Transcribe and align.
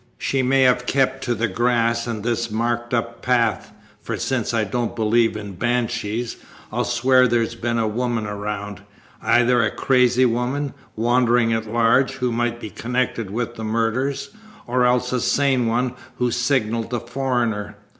She 0.17 0.41
may 0.41 0.63
have 0.63 0.87
kept 0.87 1.23
to 1.25 1.35
the 1.35 1.47
grass 1.47 2.07
and 2.07 2.23
this 2.23 2.49
marked 2.49 2.91
up 2.91 3.21
path, 3.21 3.71
for, 4.01 4.17
since 4.17 4.51
I 4.51 4.63
don't 4.63 4.95
believe 4.95 5.37
in 5.37 5.53
banshees, 5.53 6.37
I'll 6.73 6.85
swear 6.85 7.27
there's 7.27 7.53
been 7.53 7.77
a 7.77 7.87
woman 7.87 8.25
around, 8.25 8.81
either 9.21 9.61
a 9.61 9.69
crazy 9.69 10.25
woman, 10.25 10.73
wandering 10.95 11.53
at 11.53 11.71
large, 11.71 12.13
who 12.13 12.31
might 12.31 12.59
be 12.59 12.71
connected 12.71 13.29
with 13.29 13.53
the 13.57 13.63
murders, 13.63 14.31
or 14.65 14.85
else 14.85 15.13
a 15.13 15.21
sane 15.21 15.67
one 15.67 15.93
who 16.15 16.31
signalled 16.31 16.89
the 16.89 16.99
foreigner. 16.99 17.77